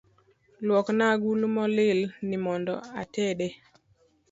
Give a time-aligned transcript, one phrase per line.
[0.65, 3.47] Luokna agulu molil ni mondo atede